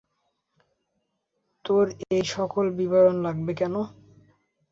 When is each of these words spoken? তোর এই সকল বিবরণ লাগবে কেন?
তোর 1.65 1.85
এই 2.09 2.23
সকল 2.27 2.65
বিবরণ 2.77 3.15
লাগবে 3.25 3.53
কেন? 3.53 3.75